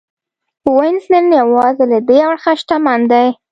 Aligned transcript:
وینز 0.75 1.05
نن 1.13 1.25
یوازې 1.41 1.83
له 1.91 1.99
دې 2.07 2.19
اړخه 2.29 2.53
شتمن 2.59 3.01
دی 3.11 3.27